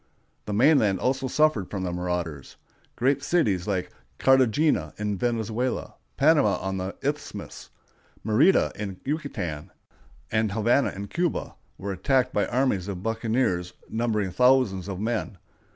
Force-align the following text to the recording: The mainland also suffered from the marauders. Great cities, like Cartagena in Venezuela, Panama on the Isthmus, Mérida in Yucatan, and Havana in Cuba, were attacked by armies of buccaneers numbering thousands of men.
The 0.45 0.53
mainland 0.53 0.99
also 0.99 1.27
suffered 1.27 1.69
from 1.69 1.83
the 1.83 1.91
marauders. 1.91 2.55
Great 2.95 3.21
cities, 3.21 3.67
like 3.67 3.91
Cartagena 4.17 4.95
in 4.97 5.15
Venezuela, 5.15 5.93
Panama 6.17 6.57
on 6.57 6.77
the 6.77 6.95
Isthmus, 7.03 7.69
Mérida 8.25 8.75
in 8.75 8.99
Yucatan, 9.05 9.69
and 10.31 10.53
Havana 10.53 10.89
in 10.89 11.07
Cuba, 11.07 11.53
were 11.77 11.91
attacked 11.91 12.33
by 12.33 12.47
armies 12.47 12.87
of 12.87 13.03
buccaneers 13.03 13.73
numbering 13.91 14.31
thousands 14.31 14.87
of 14.87 14.99
men. 14.99 15.37